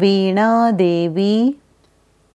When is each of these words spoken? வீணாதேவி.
வீணாதேவி. 0.00 1.56